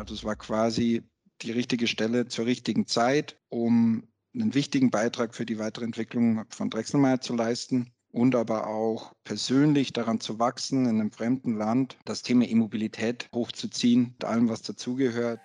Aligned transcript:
Also 0.00 0.14
es 0.14 0.24
war 0.24 0.34
quasi 0.34 1.02
die 1.42 1.52
richtige 1.52 1.86
Stelle 1.86 2.26
zur 2.26 2.46
richtigen 2.46 2.86
Zeit, 2.86 3.38
um 3.50 4.08
einen 4.34 4.54
wichtigen 4.54 4.90
Beitrag 4.90 5.34
für 5.34 5.44
die 5.44 5.58
weitere 5.58 5.84
Entwicklung 5.84 6.46
von 6.48 6.70
Drechselmeier 6.70 7.20
zu 7.20 7.34
leisten 7.34 7.92
und 8.10 8.34
aber 8.34 8.66
auch 8.66 9.12
persönlich 9.24 9.92
daran 9.92 10.18
zu 10.18 10.38
wachsen, 10.38 10.86
in 10.86 11.00
einem 11.00 11.12
fremden 11.12 11.54
Land 11.54 11.98
das 12.06 12.22
Thema 12.22 12.46
E-Mobilität 12.46 13.28
hochzuziehen, 13.34 14.14
mit 14.18 14.24
allem, 14.24 14.48
was 14.48 14.62
dazugehört. 14.62 15.40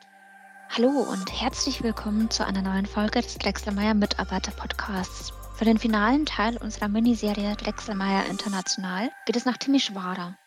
Hallo 0.69 0.87
und 1.01 1.41
herzlich 1.41 1.83
willkommen 1.83 2.31
zu 2.31 2.45
einer 2.45 2.61
neuen 2.61 2.85
Folge 2.85 3.21
des 3.21 3.37
Drechselmeier 3.37 3.93
Mitarbeiter 3.93 4.51
Podcasts. 4.51 5.33
Für 5.55 5.65
den 5.65 5.79
finalen 5.79 6.25
Teil 6.25 6.55
unserer 6.55 6.87
Miniserie 6.87 7.57
Drechselmeier 7.57 8.25
International 8.27 9.11
geht 9.25 9.35
es 9.35 9.43
nach 9.43 9.57
Timișoara. 9.57 10.37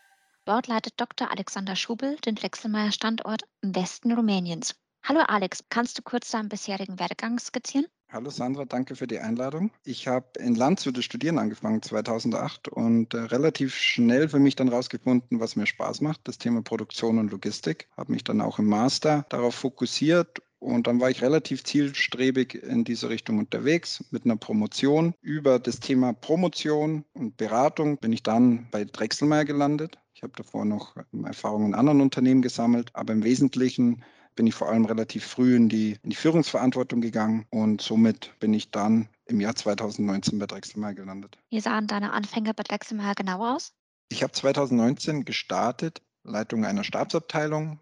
Dort 0.49 0.67
leitet 0.67 0.95
Dr. 0.97 1.31
Alexander 1.31 1.77
Schubel 1.77 2.17
den 2.25 2.35
Drechselmeier 2.35 2.91
Standort 2.91 3.43
im 3.61 3.75
Westen 3.75 4.13
Rumäniens. 4.13 4.75
Hallo 5.03 5.21
Alex, 5.21 5.63
kannst 5.69 5.99
du 5.99 6.03
kurz 6.03 6.31
deinen 6.31 6.49
bisherigen 6.49 6.99
Werdegang 6.99 7.39
skizzieren? 7.39 7.85
Hallo 8.11 8.31
Sandra, 8.31 8.65
danke 8.65 8.97
für 8.97 9.07
die 9.07 9.19
Einladung. 9.19 9.71
Ich 9.85 10.09
habe 10.09 10.27
in 10.39 10.55
Landshut 10.55 10.97
das 10.97 11.05
Studieren 11.05 11.39
angefangen 11.39 11.83
2008 11.83 12.69
und 12.69 13.13
äh, 13.13 13.19
relativ 13.19 13.75
schnell 13.75 14.31
für 14.31 14.39
mich 14.39 14.57
dann 14.57 14.71
rausgefunden, 14.71 15.39
was 15.39 15.55
mir 15.55 15.67
Spaß 15.67 16.01
macht, 16.01 16.23
das 16.25 16.39
Thema 16.39 16.63
Produktion 16.63 17.19
und 17.19 17.31
Logistik. 17.31 17.87
Habe 17.95 18.13
mich 18.13 18.25
dann 18.25 18.41
auch 18.41 18.59
im 18.59 18.69
Master 18.69 19.27
darauf 19.29 19.55
fokussiert 19.55 20.41
und 20.61 20.87
dann 20.87 21.01
war 21.01 21.11
ich 21.11 21.23
relativ 21.23 21.65
zielstrebig 21.65 22.55
in 22.55 22.85
diese 22.85 23.09
Richtung 23.09 23.39
unterwegs 23.39 24.05
mit 24.11 24.25
einer 24.25 24.37
Promotion. 24.37 25.15
Über 25.21 25.59
das 25.59 25.81
Thema 25.81 26.13
Promotion 26.13 27.05
und 27.15 27.37
Beratung 27.37 27.99
bin 27.99 28.13
ich 28.13 28.23
dann 28.23 28.69
bei 28.71 28.85
Drechselmeier 28.85 29.45
gelandet. 29.45 29.99
Ich 30.15 30.23
habe 30.23 30.33
davor 30.37 30.65
noch 30.65 30.97
ähm, 31.13 31.25
Erfahrungen 31.25 31.69
in 31.69 31.75
anderen 31.75 32.01
Unternehmen 32.01 32.43
gesammelt, 32.43 32.91
aber 32.95 33.13
im 33.13 33.23
Wesentlichen 33.23 34.05
bin 34.35 34.47
ich 34.47 34.55
vor 34.55 34.69
allem 34.69 34.85
relativ 34.85 35.25
früh 35.25 35.57
in 35.57 35.69
die, 35.69 35.97
in 36.03 36.11
die 36.11 36.17
Führungsverantwortung 36.17 37.01
gegangen 37.01 37.47
und 37.51 37.81
somit 37.81 38.33
bin 38.39 38.55
ich 38.55 38.71
dann 38.71 39.09
im 39.27 39.41
Jahr 39.41 39.55
2019 39.55 40.39
bei 40.39 40.47
Drechselmeier 40.47 40.95
gelandet. 40.95 41.39
Wie 41.51 41.61
sahen 41.61 41.87
deine 41.87 42.13
Anfänge 42.13 42.55
bei 42.55 42.63
Drechselmeier 42.63 43.15
genau 43.15 43.55
aus? 43.55 43.73
Ich 44.09 44.23
habe 44.23 44.33
2019 44.33 45.25
gestartet, 45.25 46.03
Leitung 46.25 46.65
einer 46.65 46.85
Stabsabteilung. 46.85 47.81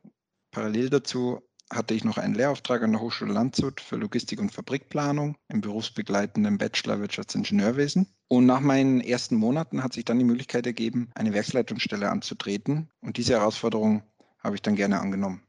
Parallel 0.51 0.91
dazu 0.91 1.43
hatte 1.71 1.95
ich 1.95 2.05
noch 2.05 2.19
einen 2.19 2.35
Lehrauftrag 2.35 2.83
an 2.83 2.93
der 2.93 3.01
Hochschule 3.01 3.33
Landshut 3.33 3.81
für 3.81 3.97
Logistik 3.97 4.41
und 4.41 4.53
Fabrikplanung 4.53 5.37
im 5.49 5.61
berufsbegleitenden 5.61 6.59
Bachelor 6.59 7.01
Wirtschaftsingenieurwesen. 7.01 8.07
Und 8.29 8.47
nach 8.47 8.61
meinen 8.61 9.01
ersten 9.01 9.37
Monaten 9.37 9.83
hat 9.83 9.93
sich 9.93 10.05
dann 10.05 10.19
die 10.19 10.25
Möglichkeit 10.25 10.67
ergeben, 10.67 11.11
eine 11.15 11.33
Werksleitungsstelle 11.33 12.09
anzutreten. 12.09 12.91
Und 13.01 13.17
diese 13.17 13.35
Herausforderung 13.35 14.03
habe 14.39 14.55
ich 14.55 14.63
dann 14.63 14.77
gerne 14.77 15.01
angenommen. 15.01 15.43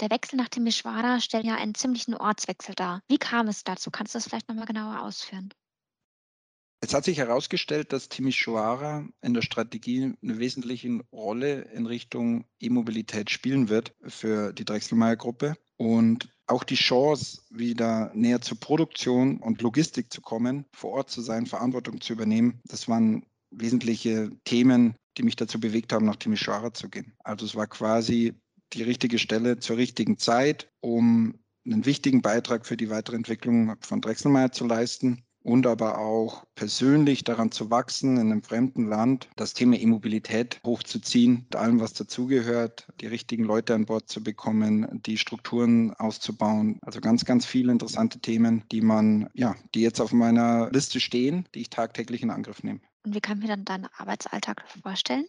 Der 0.00 0.10
Wechsel 0.10 0.36
nach 0.36 0.48
Timișoara 0.48 1.20
stellt 1.20 1.44
ja 1.44 1.56
einen 1.56 1.74
ziemlichen 1.74 2.14
Ortswechsel 2.14 2.74
dar. 2.74 3.02
Wie 3.08 3.18
kam 3.18 3.48
es 3.48 3.64
dazu? 3.64 3.90
Kannst 3.90 4.14
du 4.14 4.18
das 4.18 4.28
vielleicht 4.28 4.48
nochmal 4.48 4.66
genauer 4.66 5.02
ausführen? 5.02 5.52
Es 6.80 6.94
hat 6.94 7.04
sich 7.04 7.18
herausgestellt, 7.18 7.92
dass 7.92 8.08
Timișoara 8.08 9.08
in 9.20 9.34
der 9.34 9.42
Strategie 9.42 10.14
eine 10.22 10.38
wesentliche 10.38 11.00
Rolle 11.12 11.62
in 11.74 11.86
Richtung 11.86 12.44
E-Mobilität 12.60 13.30
spielen 13.30 13.68
wird 13.68 13.94
für 14.06 14.52
die 14.52 14.64
Drechselmeier-Gruppe. 14.64 15.56
Und 15.76 16.28
auch 16.46 16.62
die 16.62 16.76
Chance, 16.76 17.42
wieder 17.50 18.12
näher 18.14 18.40
zur 18.40 18.60
Produktion 18.60 19.38
und 19.38 19.60
Logistik 19.60 20.12
zu 20.12 20.20
kommen, 20.20 20.66
vor 20.72 20.92
Ort 20.92 21.10
zu 21.10 21.20
sein, 21.20 21.46
Verantwortung 21.46 22.00
zu 22.00 22.12
übernehmen, 22.12 22.60
das 22.64 22.88
waren 22.88 23.26
wesentliche 23.50 24.30
Themen, 24.44 24.94
die 25.16 25.24
mich 25.24 25.36
dazu 25.36 25.58
bewegt 25.58 25.92
haben, 25.92 26.06
nach 26.06 26.16
Timișoara 26.16 26.72
zu 26.74 26.88
gehen. 26.88 27.12
Also 27.24 27.44
es 27.44 27.56
war 27.56 27.66
quasi 27.66 28.34
die 28.72 28.82
richtige 28.82 29.18
Stelle 29.18 29.58
zur 29.58 29.78
richtigen 29.78 30.16
Zeit, 30.16 30.70
um 30.80 31.38
einen 31.66 31.84
wichtigen 31.86 32.22
Beitrag 32.22 32.66
für 32.66 32.76
die 32.76 32.88
weitere 32.88 33.16
Entwicklung 33.16 33.76
von 33.80 34.00
Drechselmeier 34.00 34.52
zu 34.52 34.66
leisten 34.66 35.24
und 35.48 35.66
aber 35.66 35.96
auch 35.96 36.44
persönlich 36.54 37.24
daran 37.24 37.50
zu 37.50 37.70
wachsen, 37.70 38.18
in 38.18 38.30
einem 38.30 38.42
fremden 38.42 38.86
Land 38.86 39.30
das 39.36 39.54
Thema 39.54 39.76
E-Mobilität 39.76 40.60
hochzuziehen, 40.64 41.46
mit 41.46 41.56
allem, 41.56 41.80
was 41.80 41.94
dazugehört, 41.94 42.86
die 43.00 43.06
richtigen 43.06 43.44
Leute 43.44 43.74
an 43.74 43.86
Bord 43.86 44.10
zu 44.10 44.22
bekommen, 44.22 45.00
die 45.06 45.16
Strukturen 45.16 45.94
auszubauen. 45.94 46.78
Also 46.82 47.00
ganz, 47.00 47.24
ganz 47.24 47.46
viele 47.46 47.72
interessante 47.72 48.20
Themen, 48.20 48.64
die 48.70 48.82
man, 48.82 49.30
ja, 49.32 49.56
die 49.74 49.80
jetzt 49.80 50.00
auf 50.00 50.12
meiner 50.12 50.70
Liste 50.70 51.00
stehen, 51.00 51.48
die 51.54 51.62
ich 51.62 51.70
tagtäglich 51.70 52.22
in 52.22 52.30
Angriff 52.30 52.62
nehme. 52.62 52.80
Und 53.04 53.14
wie 53.14 53.20
kann 53.20 53.38
ich 53.38 53.44
mir 53.44 53.48
dann 53.48 53.64
deinen 53.64 53.88
Arbeitsalltag 53.96 54.62
vorstellen? 54.82 55.24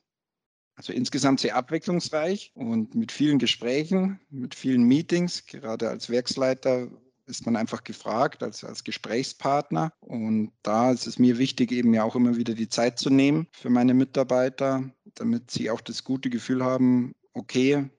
Also 0.76 0.92
insgesamt 0.92 1.40
sehr 1.40 1.56
abwechslungsreich 1.56 2.52
und 2.56 2.94
mit 2.94 3.14
vielen 3.14 3.40
Gesprächen, 3.40 4.20
mit 4.30 4.54
vielen 4.54 4.84
Meetings. 4.84 5.46
Gerade 5.46 5.90
als 5.90 6.10
Werksleiter 6.10 6.90
ist 7.30 7.46
man 7.46 7.56
einfach 7.56 7.84
gefragt 7.84 8.44
als, 8.44 8.64
als 8.64 8.84
Gesprächspartner. 8.84 9.94
Und 10.02 10.52
da 10.64 10.92
ist 10.92 11.08
es 11.08 11.20
mir 11.20 11.38
wichtig, 11.38 11.72
eben 11.72 11.94
ja 11.94 12.04
auch 12.04 12.16
immer 12.16 12.36
wieder 12.36 12.56
die 12.56 12.70
Zeit 12.70 13.00
zu 13.00 13.10
nehmen 13.10 13.48
für 13.52 13.70
meine 13.70 13.94
Mitarbeiter, 13.94 14.90
damit 15.16 15.52
sie 15.52 15.70
auch 15.70 15.82
das 15.82 16.04
gute 16.04 16.30
Gefühl 16.30 16.64
haben, 16.64 17.14
okay, 17.34 17.90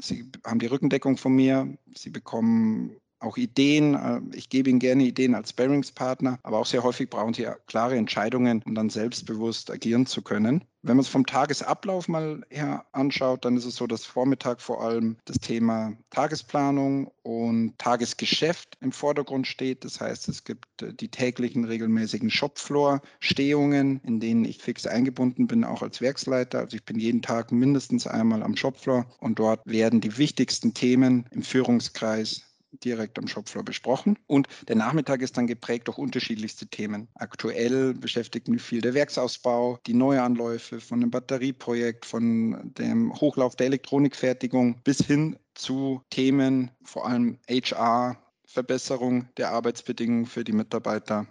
sie 0.00 0.30
haben 0.44 0.60
die 0.60 0.66
Rückendeckung 0.66 1.16
von 1.16 1.34
mir, 1.34 1.76
sie 1.94 2.10
bekommen 2.10 2.96
auch 3.26 3.36
Ideen. 3.36 3.94
Äh, 3.94 4.20
ich 4.36 4.48
gebe 4.48 4.70
Ihnen 4.70 4.78
gerne 4.78 5.04
Ideen 5.04 5.34
als 5.34 5.52
Bearingspartner, 5.52 6.38
aber 6.42 6.58
auch 6.58 6.66
sehr 6.66 6.82
häufig 6.82 7.10
brauchen 7.10 7.34
Sie 7.34 7.46
klare 7.66 7.96
Entscheidungen, 7.96 8.62
um 8.64 8.74
dann 8.74 8.90
selbstbewusst 8.90 9.70
agieren 9.70 10.06
zu 10.06 10.22
können. 10.22 10.64
Wenn 10.86 10.98
man 10.98 11.02
es 11.02 11.08
vom 11.08 11.26
Tagesablauf 11.26 12.06
mal 12.06 12.46
her 12.48 12.86
anschaut, 12.92 13.44
dann 13.44 13.56
ist 13.56 13.64
es 13.64 13.74
so, 13.74 13.88
dass 13.88 14.04
Vormittag 14.04 14.60
vor 14.60 14.84
allem 14.84 15.16
das 15.24 15.40
Thema 15.40 15.94
Tagesplanung 16.10 17.10
und 17.24 17.76
Tagesgeschäft 17.76 18.78
im 18.80 18.92
Vordergrund 18.92 19.48
steht. 19.48 19.84
Das 19.84 20.00
heißt, 20.00 20.28
es 20.28 20.44
gibt 20.44 20.82
äh, 20.82 20.94
die 20.94 21.08
täglichen 21.08 21.64
regelmäßigen 21.64 22.30
Shopfloor-Stehungen, 22.30 24.00
in 24.04 24.20
denen 24.20 24.44
ich 24.44 24.58
fix 24.58 24.86
eingebunden 24.86 25.48
bin, 25.48 25.64
auch 25.64 25.82
als 25.82 26.00
Werksleiter. 26.00 26.60
Also 26.60 26.76
ich 26.76 26.84
bin 26.84 27.00
jeden 27.00 27.20
Tag 27.20 27.50
mindestens 27.50 28.06
einmal 28.06 28.44
am 28.44 28.56
Shopfloor 28.56 29.06
und 29.18 29.40
dort 29.40 29.62
werden 29.64 30.00
die 30.00 30.16
wichtigsten 30.18 30.72
Themen 30.72 31.26
im 31.32 31.42
Führungskreis 31.42 32.42
direkt 32.84 33.18
am 33.18 33.28
Shopfloor 33.28 33.64
besprochen. 33.64 34.18
Und 34.26 34.48
der 34.68 34.76
Nachmittag 34.76 35.22
ist 35.22 35.36
dann 35.36 35.46
geprägt 35.46 35.88
durch 35.88 35.98
unterschiedlichste 35.98 36.66
Themen. 36.66 37.08
Aktuell 37.14 37.94
beschäftigt 37.94 38.48
mich 38.48 38.62
viel 38.62 38.80
der 38.80 38.94
Werksausbau, 38.94 39.78
die 39.86 39.94
Neuanläufe 39.94 40.80
von 40.80 41.00
dem 41.00 41.10
Batterieprojekt, 41.10 42.06
von 42.06 42.72
dem 42.74 43.14
Hochlauf 43.14 43.56
der 43.56 43.66
Elektronikfertigung 43.66 44.80
bis 44.82 44.98
hin 44.98 45.38
zu 45.54 46.02
Themen, 46.10 46.70
vor 46.84 47.06
allem 47.06 47.38
HR, 47.48 48.18
Verbesserung 48.46 49.28
der 49.36 49.50
Arbeitsbedingungen 49.50 50.26
für 50.26 50.44
die 50.44 50.52
Mitarbeiter, 50.52 51.26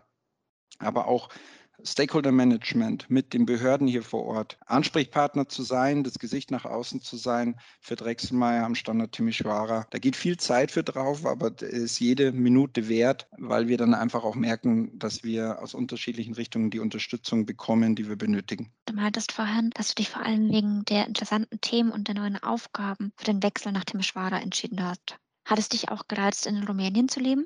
aber 0.80 1.08
auch 1.08 1.30
Stakeholder 1.86 2.32
Management 2.32 3.10
mit 3.10 3.34
den 3.34 3.46
Behörden 3.46 3.88
hier 3.88 4.04
vor 4.04 4.26
Ort, 4.26 4.58
Ansprechpartner 4.66 5.48
zu 5.48 5.64
sein, 5.64 6.04
das 6.04 6.20
Gesicht 6.20 6.52
nach 6.52 6.66
außen 6.66 7.02
zu 7.02 7.16
sein 7.16 7.56
für 7.80 7.96
Drechselmeier 7.96 8.66
am 8.66 8.76
Standort 8.76 9.16
Timișoara. 9.16 9.86
Da 9.92 10.00
geht 10.00 10.16
viel 10.16 10.38
Zeit 10.38 10.72
für 10.72 10.84
drauf, 10.84 11.26
aber 11.26 11.52
ist 11.62 12.00
jede 12.00 12.32
Minute 12.32 12.90
wert, 12.90 13.28
weil 13.38 13.68
wir 13.68 13.78
dann 13.78 13.94
einfach 13.94 14.24
auch 14.24 14.36
merken, 14.36 14.98
dass 14.98 15.24
wir 15.24 15.62
aus 15.62 15.74
unterschiedlichen 15.74 16.34
Richtungen 16.34 16.72
die 16.72 16.80
Unterstützung 16.80 17.46
bekommen, 17.46 17.96
die 17.96 18.10
wir 18.10 18.16
benötigen. 18.16 18.72
Du 18.86 18.94
meintest 18.94 19.32
vorhin, 19.32 19.70
dass 19.76 19.90
du 19.90 19.96
dich 19.96 20.10
vor 20.10 20.26
allem 20.26 20.52
wegen 20.52 20.84
der 20.86 21.08
interessanten 21.08 21.62
Themen 21.62 21.92
und 21.92 22.08
der 22.08 22.16
neuen 22.16 22.42
Aufgaben 22.42 23.12
für 23.16 23.26
den 23.26 23.44
Wechsel 23.44 23.72
nach 23.72 23.86
Timișoara 23.86 24.42
entschieden 24.42 24.84
hast. 24.84 25.18
Hat 25.46 25.60
es 25.60 25.70
dich 25.70 25.90
auch 25.90 26.08
gereizt, 26.08 26.48
in 26.48 26.64
Rumänien 26.64 27.08
zu 27.08 27.20
leben? 27.20 27.46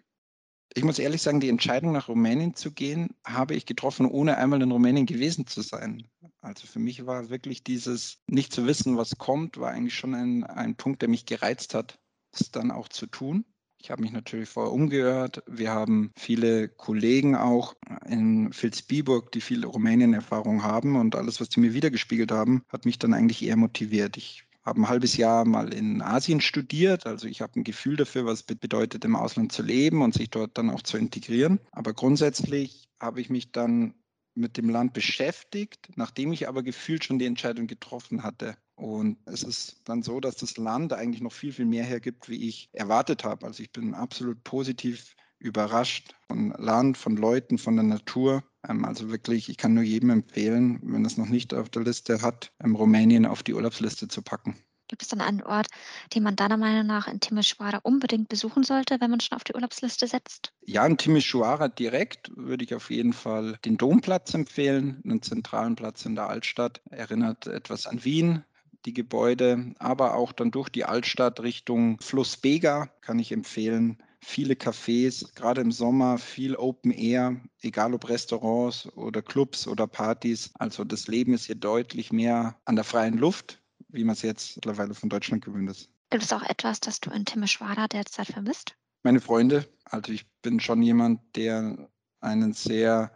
Ich 0.75 0.83
muss 0.83 0.99
ehrlich 0.99 1.21
sagen, 1.21 1.39
die 1.39 1.49
Entscheidung 1.49 1.91
nach 1.91 2.09
Rumänien 2.09 2.53
zu 2.53 2.71
gehen, 2.71 3.09
habe 3.25 3.55
ich 3.55 3.65
getroffen, 3.65 4.05
ohne 4.05 4.37
einmal 4.37 4.61
in 4.61 4.71
Rumänien 4.71 5.07
gewesen 5.07 5.47
zu 5.47 5.61
sein. 5.61 6.07
Also 6.41 6.67
für 6.67 6.79
mich 6.79 7.05
war 7.05 7.29
wirklich 7.29 7.63
dieses 7.63 8.19
nicht 8.27 8.53
zu 8.53 8.67
wissen, 8.67 8.95
was 8.95 9.17
kommt, 9.17 9.57
war 9.57 9.71
eigentlich 9.71 9.95
schon 9.95 10.13
ein, 10.13 10.43
ein 10.43 10.75
Punkt, 10.75 11.01
der 11.01 11.09
mich 11.09 11.25
gereizt 11.25 11.73
hat, 11.73 11.99
es 12.31 12.51
dann 12.51 12.69
auch 12.69 12.87
zu 12.87 13.07
tun. 13.07 13.45
Ich 13.81 13.91
habe 13.91 14.01
mich 14.01 14.11
natürlich 14.11 14.49
vorher 14.49 14.73
umgehört. 14.73 15.41
Wir 15.47 15.71
haben 15.71 16.11
viele 16.17 16.67
Kollegen 16.67 17.35
auch 17.35 17.75
in 18.05 18.51
Vilsbiburg, 18.51 19.31
die 19.31 19.41
viel 19.41 19.65
Rumänien-Erfahrung 19.65 20.63
haben 20.63 20.97
und 20.97 21.15
alles, 21.15 21.39
was 21.39 21.49
die 21.49 21.61
mir 21.61 21.73
wiedergespiegelt 21.73 22.31
haben, 22.31 22.63
hat 22.67 22.85
mich 22.85 22.99
dann 22.99 23.13
eigentlich 23.13 23.43
eher 23.43 23.55
motiviert. 23.55 24.17
Ich 24.17 24.43
habe 24.63 24.81
ein 24.81 24.89
halbes 24.89 25.17
Jahr 25.17 25.45
mal 25.45 25.73
in 25.73 26.01
Asien 26.01 26.41
studiert. 26.41 27.05
Also 27.05 27.27
ich 27.27 27.41
habe 27.41 27.59
ein 27.59 27.63
Gefühl 27.63 27.95
dafür, 27.95 28.25
was 28.25 28.39
es 28.39 28.43
bedeutet, 28.43 29.05
im 29.05 29.15
Ausland 29.15 29.51
zu 29.51 29.63
leben 29.63 30.01
und 30.01 30.13
sich 30.13 30.29
dort 30.29 30.57
dann 30.57 30.69
auch 30.69 30.81
zu 30.81 30.97
integrieren. 30.97 31.59
Aber 31.71 31.93
grundsätzlich 31.93 32.89
habe 32.99 33.21
ich 33.21 33.29
mich 33.29 33.51
dann 33.51 33.93
mit 34.35 34.57
dem 34.57 34.69
Land 34.69 34.93
beschäftigt, 34.93 35.89
nachdem 35.95 36.31
ich 36.31 36.47
aber 36.47 36.63
gefühlt 36.63 37.03
schon 37.03 37.19
die 37.19 37.25
Entscheidung 37.25 37.67
getroffen 37.67 38.23
hatte. 38.23 38.55
Und 38.75 39.17
es 39.25 39.43
ist 39.43 39.81
dann 39.83 40.01
so, 40.01 40.19
dass 40.19 40.37
das 40.37 40.57
Land 40.57 40.93
eigentlich 40.93 41.21
noch 41.21 41.33
viel, 41.33 41.51
viel 41.51 41.65
mehr 41.65 41.83
hergibt, 41.83 42.29
wie 42.29 42.47
ich 42.47 42.69
erwartet 42.71 43.23
habe. 43.23 43.45
Also 43.45 43.61
ich 43.61 43.71
bin 43.71 43.93
absolut 43.93 44.43
positiv 44.43 45.15
überrascht 45.39 46.15
von 46.27 46.51
Land, 46.57 46.97
von 46.97 47.15
Leuten, 47.15 47.57
von 47.57 47.75
der 47.75 47.83
Natur. 47.83 48.43
Ähm, 48.67 48.85
also 48.85 49.09
wirklich, 49.09 49.49
ich 49.49 49.57
kann 49.57 49.73
nur 49.73 49.83
jedem 49.83 50.09
empfehlen, 50.09 50.79
wenn 50.83 51.05
es 51.05 51.17
noch 51.17 51.29
nicht 51.29 51.53
auf 51.53 51.69
der 51.69 51.83
Liste 51.83 52.21
hat, 52.21 52.51
ähm, 52.63 52.75
Rumänien 52.75 53.25
auf 53.25 53.43
die 53.43 53.53
Urlaubsliste 53.53 54.07
zu 54.07 54.21
packen. 54.21 54.55
Gibt 54.89 55.03
es 55.03 55.09
dann 55.09 55.21
einen 55.21 55.43
Ort, 55.43 55.67
den 56.15 56.23
man 56.23 56.35
deiner 56.35 56.57
Meinung 56.57 56.87
nach 56.87 57.07
in 57.07 57.19
Timisoara 57.19 57.79
unbedingt 57.83 58.27
besuchen 58.27 58.63
sollte, 58.63 58.99
wenn 58.99 59.11
man 59.11 59.19
schon 59.19 59.35
auf 59.35 59.43
die 59.43 59.53
Urlaubsliste 59.53 60.07
setzt? 60.07 60.51
Ja, 60.65 60.83
in 60.85 60.97
Timisoara 60.97 61.67
direkt 61.67 62.31
würde 62.35 62.65
ich 62.65 62.73
auf 62.73 62.89
jeden 62.89 63.13
Fall 63.13 63.59
den 63.63 63.77
Domplatz 63.77 64.33
empfehlen, 64.33 64.99
einen 65.05 65.21
zentralen 65.21 65.75
Platz 65.75 66.05
in 66.05 66.15
der 66.15 66.27
Altstadt. 66.27 66.81
Erinnert 66.89 67.45
etwas 67.45 67.85
an 67.85 68.03
Wien, 68.03 68.43
die 68.85 68.93
Gebäude, 68.93 69.75
aber 69.77 70.15
auch 70.15 70.31
dann 70.31 70.49
durch 70.49 70.69
die 70.69 70.85
Altstadt 70.85 71.39
Richtung 71.41 71.99
Fluss 72.01 72.37
Bega 72.37 72.87
kann 73.01 73.19
ich 73.19 73.31
empfehlen. 73.31 74.01
Viele 74.21 74.53
Cafés, 74.53 75.33
gerade 75.33 75.61
im 75.61 75.71
Sommer, 75.71 76.17
viel 76.17 76.55
Open 76.55 76.91
Air, 76.91 77.39
egal 77.61 77.93
ob 77.93 78.09
Restaurants 78.09 78.87
oder 78.95 79.21
Clubs 79.21 79.67
oder 79.67 79.87
Partys. 79.87 80.51
Also 80.55 80.83
das 80.83 81.07
Leben 81.07 81.33
ist 81.33 81.45
hier 81.45 81.55
deutlich 81.55 82.11
mehr 82.11 82.59
an 82.65 82.75
der 82.75 82.83
freien 82.83 83.17
Luft 83.17 83.59
wie 83.89 84.03
man 84.03 84.13
es 84.13 84.21
jetzt 84.21 84.55
mittlerweile 84.55 84.93
von 84.93 85.09
Deutschland 85.09 85.43
gewöhnt 85.43 85.69
ist. 85.69 85.89
Gibt 86.09 86.23
es 86.23 86.33
auch 86.33 86.43
etwas, 86.43 86.79
das 86.79 86.99
du 87.01 87.11
in 87.11 87.25
Timisoara 87.25 87.87
derzeit 87.87 88.27
vermisst? 88.27 88.75
Meine 89.03 89.21
Freunde. 89.21 89.67
Also 89.85 90.11
ich 90.11 90.27
bin 90.41 90.59
schon 90.59 90.81
jemand, 90.81 91.21
der 91.35 91.89
einen 92.19 92.53
sehr 92.53 93.11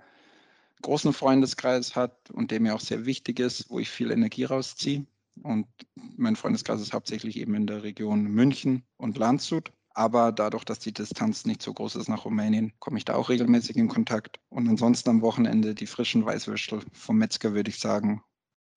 großen 0.82 1.14
Freundeskreis 1.14 1.96
hat 1.96 2.30
und 2.32 2.52
der 2.52 2.60
mir 2.60 2.76
auch 2.76 2.80
sehr 2.80 3.06
wichtig 3.06 3.40
ist, 3.40 3.70
wo 3.70 3.80
ich 3.80 3.90
viel 3.90 4.12
Energie 4.12 4.44
rausziehe. 4.44 5.06
Und 5.42 5.68
mein 5.96 6.36
Freundeskreis 6.36 6.82
ist 6.82 6.94
hauptsächlich 6.94 7.38
eben 7.38 7.56
in 7.56 7.68
der 7.68 7.84
Region 7.84 8.24
München 8.24 8.84
und 8.98 9.18
Landshut. 9.18 9.72
Aber 9.94 10.32
dadurch, 10.32 10.66
dass 10.66 10.80
die 10.80 10.94
Distanz 10.94 11.46
nicht 11.46 11.62
so 11.62 11.74
groß 11.74 11.96
ist 11.98 12.10
nach 12.10 12.26
Rumänien, 12.26 12.74
komme 12.80 12.98
ich 12.98 13.06
da 13.06 13.16
auch 13.16 13.30
regelmäßig 13.30 13.76
in 13.76 13.88
Kontakt. 13.88 14.40
Und 14.50 14.68
ansonsten 14.68 15.10
am 15.10 15.22
Wochenende 15.22 15.76
die 15.76 15.88
frischen 15.88 16.26
Weißwürstel 16.26 16.82
vom 16.92 17.18
Metzger, 17.18 17.54
würde 17.54 17.70
ich 17.70 17.80
sagen, 17.80 18.24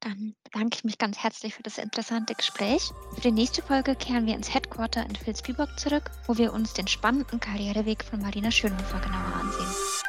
dann 0.01 0.35
bedanke 0.45 0.77
ich 0.77 0.85
mich 0.85 0.99
ganz 0.99 1.19
herzlich 1.19 1.55
für 1.55 1.63
das 1.63 1.79
interessante 1.79 2.35
Gespräch. 2.35 2.93
Für 3.15 3.23
die 3.23 3.33
nächste 3.33 3.63
Folge 3.63 3.97
kehren 3.97 4.27
wir 4.27 4.35
ins 4.35 4.53
Headquarter 4.53 5.05
in 5.05 5.17
Vilsbiburg 5.17 5.79
zurück, 5.79 6.11
wo 6.27 6.37
wir 6.37 6.53
uns 6.53 6.75
den 6.75 6.87
spannenden 6.87 7.41
Karriereweg 7.41 8.05
von 8.05 8.21
Marina 8.21 8.51
Schönhofer 8.51 9.01
genauer 9.01 9.35
ansehen. 9.41 10.06